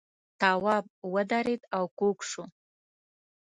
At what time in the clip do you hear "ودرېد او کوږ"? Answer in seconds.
1.13-2.17